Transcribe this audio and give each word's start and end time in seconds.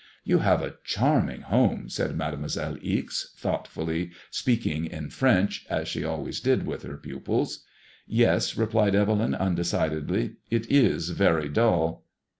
"You 0.31 0.39
have 0.39 0.63
a 0.63 0.77
charming 0.83 1.41
home," 1.41 1.87
said 1.87 2.17
Mademoiselle 2.17 2.79
Ixe, 2.81 3.35
thought 3.37 3.67
fully, 3.67 4.09
speaking 4.31 4.85
in 4.87 5.11
French, 5.11 5.63
as 5.69 5.87
she 5.87 6.03
always 6.03 6.39
did 6.39 6.65
with 6.65 6.81
her 6.81 6.97
pupils." 6.97 7.63
Yes," 8.07 8.57
replied 8.57 8.95
Evelyn, 8.95 9.35
un 9.35 9.53
decidedly," 9.53 10.37
it 10.49 10.67
is 10.71 11.11
very 11.11 11.49
dull." 11.49 12.05